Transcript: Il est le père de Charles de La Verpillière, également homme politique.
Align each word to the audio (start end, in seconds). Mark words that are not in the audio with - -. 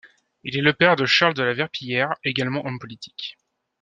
Il 0.43 0.57
est 0.57 0.61
le 0.63 0.73
père 0.73 0.95
de 0.95 1.05
Charles 1.05 1.35
de 1.35 1.43
La 1.43 1.53
Verpillière, 1.53 2.09
également 2.23 2.65
homme 2.65 2.79
politique. 2.79 3.37